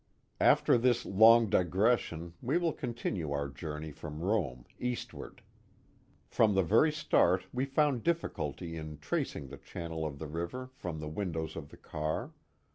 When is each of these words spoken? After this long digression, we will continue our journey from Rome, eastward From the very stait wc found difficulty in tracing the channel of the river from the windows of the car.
After 0.39 0.79
this 0.79 1.05
long 1.05 1.47
digression, 1.47 2.33
we 2.41 2.57
will 2.57 2.73
continue 2.73 3.31
our 3.31 3.47
journey 3.47 3.91
from 3.91 4.19
Rome, 4.23 4.65
eastward 4.79 5.43
From 6.27 6.55
the 6.55 6.63
very 6.63 6.91
stait 6.91 7.45
wc 7.53 7.67
found 7.67 8.01
difficulty 8.01 8.77
in 8.77 8.97
tracing 8.97 9.49
the 9.49 9.57
channel 9.57 10.03
of 10.03 10.17
the 10.17 10.25
river 10.25 10.71
from 10.73 11.01
the 11.01 11.07
windows 11.07 11.55
of 11.55 11.69
the 11.69 11.77
car. 11.77 12.33